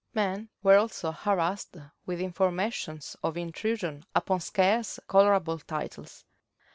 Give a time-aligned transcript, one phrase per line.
[0.15, 6.25] Men were also harassed with informations of intrusion upon scarce colorable titles.